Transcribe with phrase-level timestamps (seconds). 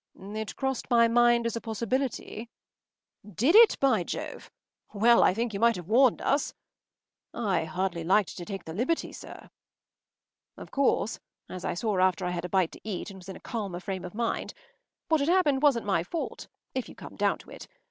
[0.19, 2.49] ”“It crossed my mind as a possibility.”
[3.23, 4.49] “Did it, by Jove!
[4.95, 6.55] Well, I think, you might have warned us!”
[7.35, 9.51] “I hardly liked to take the liberty, sir.”
[10.57, 11.19] Of course,
[11.49, 13.39] as I saw after I had had a bite to eat and was in a
[13.39, 14.55] calmer frame of mind,
[15.07, 17.67] what had happened wasn’t my fault, if you come down to it.